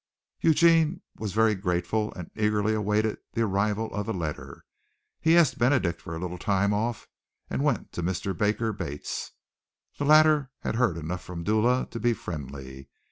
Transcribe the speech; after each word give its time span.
Eugene 0.39 1.03
was 1.17 1.31
very 1.31 1.53
grateful 1.53 2.11
and 2.15 2.31
eagerly 2.35 2.73
awaited 2.73 3.19
the 3.33 3.43
arrival 3.43 3.93
of 3.93 4.07
the 4.07 4.13
letter. 4.13 4.65
He 5.19 5.37
asked 5.37 5.59
Benedict 5.59 6.01
for 6.01 6.15
a 6.15 6.19
little 6.19 6.39
time 6.39 6.73
off 6.73 7.07
and 7.51 7.63
went 7.63 7.91
to 7.91 8.01
Mr. 8.01 8.35
Baker 8.35 8.73
Bates. 8.73 9.33
The 9.99 10.05
latter 10.05 10.49
had 10.61 10.73
heard 10.73 10.97
enough 10.97 11.23
from 11.23 11.43
Dula 11.43 11.87
to 11.91 11.99
be 11.99 12.13
friendly. 12.13 12.89